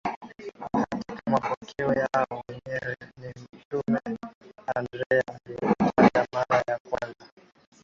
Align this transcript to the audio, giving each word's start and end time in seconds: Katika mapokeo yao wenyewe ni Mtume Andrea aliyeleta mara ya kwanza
Katika 0.99 1.21
mapokeo 1.31 1.93
yao 1.93 2.43
wenyewe 2.49 2.95
ni 3.17 3.27
Mtume 3.53 3.99
Andrea 4.75 5.23
aliyeleta 5.47 6.27
mara 6.33 6.63
ya 6.67 6.79
kwanza 6.89 7.25